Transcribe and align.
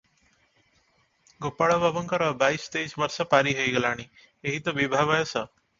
ଗୋପାଳ 1.47 1.75
ବାବୁଙ୍କର 1.85 2.31
ବାଇଶ 2.41 2.75
ତେଇଶ 2.77 3.03
ବର୍ଷ 3.05 3.29
ପାରି 3.35 3.57
ହୋଇଗଲାଣି, 3.61 4.11
ଏହି 4.49 4.65
ତ 4.69 4.79
ବିଭା 4.83 5.11
ବୟସ। 5.15 5.35